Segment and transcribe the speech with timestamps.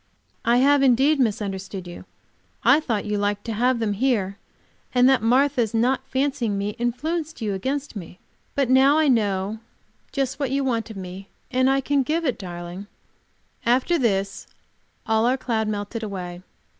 [0.43, 2.05] "I have, indeed, misunderstood you.
[2.63, 4.39] I thought you liked to have them here,
[4.95, 8.17] and that Martha's not fancying me influenced you against me.
[8.55, 9.59] But now I know
[10.11, 12.87] just what you want of me, and I can give it, darling."
[13.63, 14.47] After this
[15.05, 16.41] all our cloud melted away.